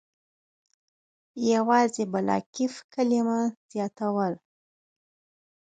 یوازې 1.53 2.03
«بلاکیف» 2.11 2.73
کلمه 2.93 3.39
زیاتوله. 3.71 4.39